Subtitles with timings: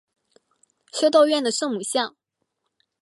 [0.91, 2.15] 修道院的圣母像。